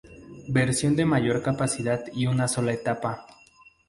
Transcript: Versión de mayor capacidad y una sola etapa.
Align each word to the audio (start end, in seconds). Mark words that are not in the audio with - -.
Versión 0.47 0.95
de 0.95 1.05
mayor 1.05 1.43
capacidad 1.43 2.03
y 2.11 2.25
una 2.25 2.47
sola 2.47 2.73
etapa. 2.73 3.27